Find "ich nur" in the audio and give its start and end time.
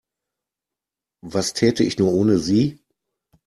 1.83-2.11